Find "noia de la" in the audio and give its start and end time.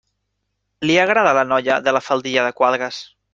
1.49-2.03